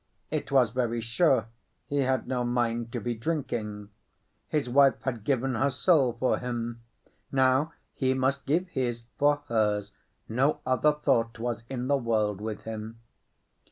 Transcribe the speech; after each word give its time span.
It 0.31 0.51
was 0.51 0.71
very 0.71 0.99
sure 0.99 1.45
he 1.85 1.97
had 1.97 2.27
no 2.27 2.43
mind 2.43 2.91
to 2.93 2.99
be 2.99 3.13
drinking. 3.13 3.91
His 4.47 4.67
wife 4.67 4.99
had 5.03 5.23
given 5.23 5.53
her 5.53 5.69
soul 5.69 6.13
for 6.13 6.39
him, 6.39 6.81
now 7.31 7.73
he 7.93 8.15
must 8.15 8.47
give 8.47 8.67
his 8.69 9.03
for 9.19 9.43
hers; 9.47 9.91
no 10.27 10.59
other 10.65 10.91
thought 10.93 11.37
was 11.37 11.65
in 11.69 11.87
the 11.87 11.97
world 11.97 12.41
with 12.41 12.61
him. 12.61 12.99